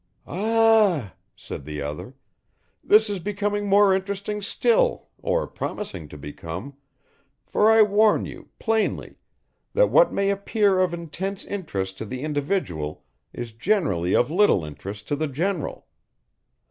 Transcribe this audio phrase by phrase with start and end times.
[0.25, 2.15] "Ah," said the other,
[2.83, 6.75] "this is becoming more interesting still or promising to become,
[7.45, 9.19] for I warn you, plainly,
[9.73, 15.07] that what may appear of intense interest to the individual is generally of little interest
[15.09, 15.85] to the general.